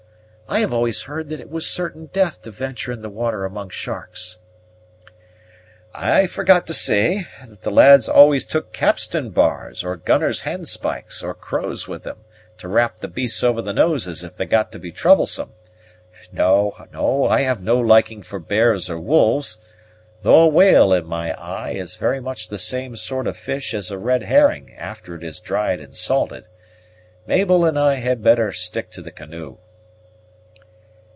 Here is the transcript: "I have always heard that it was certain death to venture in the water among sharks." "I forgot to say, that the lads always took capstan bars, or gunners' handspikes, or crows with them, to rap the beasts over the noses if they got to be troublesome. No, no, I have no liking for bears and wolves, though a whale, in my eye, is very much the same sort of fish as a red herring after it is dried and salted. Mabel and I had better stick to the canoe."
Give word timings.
"I 0.53 0.59
have 0.59 0.73
always 0.73 1.03
heard 1.03 1.29
that 1.29 1.39
it 1.39 1.49
was 1.49 1.65
certain 1.65 2.07
death 2.07 2.41
to 2.41 2.51
venture 2.51 2.91
in 2.91 3.01
the 3.01 3.09
water 3.09 3.45
among 3.45 3.69
sharks." 3.69 4.39
"I 5.93 6.27
forgot 6.27 6.67
to 6.67 6.73
say, 6.73 7.25
that 7.47 7.61
the 7.61 7.71
lads 7.71 8.09
always 8.09 8.43
took 8.45 8.73
capstan 8.73 9.29
bars, 9.29 9.81
or 9.81 9.95
gunners' 9.95 10.41
handspikes, 10.41 11.23
or 11.23 11.33
crows 11.33 11.87
with 11.87 12.03
them, 12.03 12.25
to 12.57 12.67
rap 12.67 12.97
the 12.97 13.07
beasts 13.07 13.45
over 13.45 13.61
the 13.61 13.71
noses 13.71 14.25
if 14.25 14.35
they 14.35 14.45
got 14.45 14.73
to 14.73 14.77
be 14.79 14.91
troublesome. 14.91 15.53
No, 16.33 16.73
no, 16.91 17.29
I 17.29 17.43
have 17.43 17.63
no 17.63 17.77
liking 17.79 18.21
for 18.21 18.37
bears 18.37 18.89
and 18.89 19.05
wolves, 19.05 19.57
though 20.21 20.41
a 20.41 20.47
whale, 20.49 20.91
in 20.91 21.05
my 21.05 21.31
eye, 21.41 21.71
is 21.77 21.95
very 21.95 22.19
much 22.19 22.49
the 22.49 22.59
same 22.59 22.97
sort 22.97 23.25
of 23.25 23.37
fish 23.37 23.73
as 23.73 23.89
a 23.89 23.97
red 23.97 24.23
herring 24.23 24.73
after 24.77 25.15
it 25.15 25.23
is 25.23 25.39
dried 25.39 25.79
and 25.79 25.95
salted. 25.95 26.49
Mabel 27.25 27.63
and 27.63 27.79
I 27.79 27.93
had 27.93 28.21
better 28.21 28.51
stick 28.51 28.91
to 28.91 29.01
the 29.01 29.11
canoe." 29.11 29.55